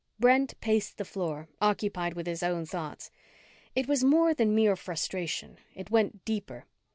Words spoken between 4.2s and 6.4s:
than mere frustration. It went